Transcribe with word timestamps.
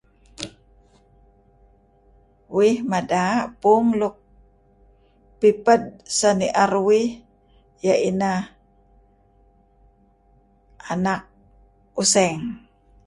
Uih 2.57 2.75
mad' 2.89 3.13
puung 3.61 3.87
luk 3.99 4.15
piped 5.39 5.83
senier 6.17 6.71
uih 6.89 7.07
iyeh 7.83 7.99
ineh 8.09 8.39
anak 10.93 11.21
useng. 12.01 12.39